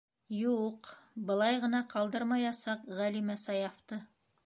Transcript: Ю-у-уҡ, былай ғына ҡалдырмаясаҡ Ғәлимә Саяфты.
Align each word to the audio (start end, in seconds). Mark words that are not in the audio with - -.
Ю-у-уҡ, 0.37 0.89
былай 1.27 1.61
ғына 1.67 1.83
ҡалдырмаясаҡ 1.93 2.91
Ғәлимә 3.03 3.41
Саяфты. 3.47 4.05